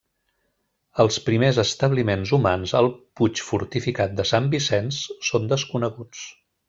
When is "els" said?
1.03-1.17